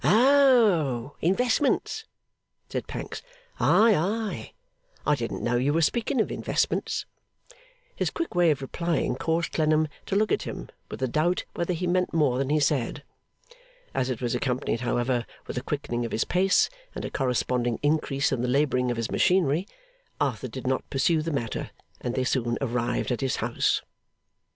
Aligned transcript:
'Oh! 0.03 1.15
Investments,' 1.21 2.05
said 2.69 2.87
Pancks. 2.87 3.21
'Ay, 3.59 3.93
ay! 3.95 4.53
I 5.05 5.13
didn't 5.13 5.43
know 5.43 5.57
you 5.57 5.73
were 5.75 5.83
speaking 5.83 6.19
of 6.19 6.31
investments.' 6.31 7.05
His 7.95 8.09
quick 8.09 8.33
way 8.33 8.49
of 8.49 8.63
replying 8.63 9.15
caused 9.15 9.51
Clennam 9.51 9.87
to 10.07 10.15
look 10.15 10.31
at 10.31 10.41
him, 10.41 10.69
with 10.89 11.03
a 11.03 11.07
doubt 11.07 11.45
whether 11.53 11.73
he 11.75 11.85
meant 11.85 12.15
more 12.15 12.39
than 12.39 12.49
he 12.49 12.59
said. 12.59 13.03
As 13.93 14.09
it 14.09 14.23
was 14.23 14.33
accompanied, 14.33 14.79
however, 14.81 15.23
with 15.45 15.55
a 15.59 15.61
quickening 15.61 16.03
of 16.03 16.11
his 16.13 16.23
pace 16.25 16.67
and 16.95 17.05
a 17.05 17.11
corresponding 17.11 17.79
increase 17.83 18.31
in 18.31 18.41
the 18.41 18.47
labouring 18.47 18.89
of 18.89 18.97
his 18.97 19.11
machinery, 19.11 19.67
Arthur 20.19 20.47
did 20.47 20.65
not 20.65 20.89
pursue 20.89 21.21
the 21.21 21.29
matter, 21.29 21.69
and 21.99 22.15
they 22.15 22.23
soon 22.23 22.57
arrived 22.59 23.11
at 23.11 23.21
his 23.21 23.35
house. 23.35 23.83